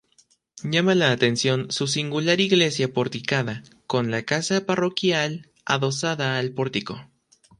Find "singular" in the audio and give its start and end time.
1.85-2.41